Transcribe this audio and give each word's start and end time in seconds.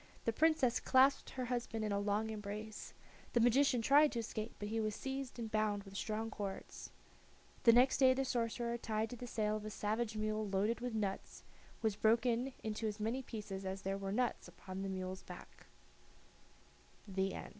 The 0.25 0.33
Princess 0.33 0.79
clasped 0.79 1.29
her 1.29 1.45
husband 1.45 1.85
in 1.85 1.91
a 1.91 1.99
long 1.99 2.31
embrace. 2.31 2.95
The 3.33 3.39
magician 3.39 3.83
tried 3.83 4.11
to 4.13 4.19
escape, 4.21 4.55
but 4.57 4.69
he 4.69 4.79
was 4.79 4.95
seized 4.95 5.37
and 5.37 5.51
bound 5.51 5.83
with 5.83 5.95
strong 5.95 6.31
cords. 6.31 6.89
The 7.65 7.71
next 7.71 7.97
day 7.97 8.15
the 8.15 8.25
sorcerer, 8.25 8.79
tied 8.79 9.11
to 9.11 9.15
the 9.15 9.27
tail 9.27 9.57
of 9.57 9.63
a 9.65 9.69
savage 9.69 10.17
mule 10.17 10.47
loaded 10.49 10.79
with 10.81 10.95
nuts, 10.95 11.43
was 11.83 11.95
broken 11.95 12.51
into 12.63 12.87
as 12.87 12.99
many 12.99 13.21
pieces 13.21 13.63
as 13.63 13.83
there 13.83 13.95
were 13.99 14.11
nuts 14.11 14.47
upon 14.47 14.81
the 14.81 14.89
mule's 14.89 15.21
ba 15.21 15.39